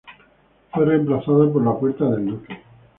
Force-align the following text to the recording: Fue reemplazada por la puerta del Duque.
Fue 0.73 0.83
reemplazada 0.83 1.53
por 1.53 1.63
la 1.63 1.75
puerta 1.79 2.05
del 2.09 2.25
Duque. 2.25 2.59